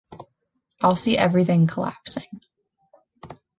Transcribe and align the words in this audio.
I’ll 0.81 0.95
see 0.95 1.15
everything 1.15 1.67
collapsing... 1.67 2.41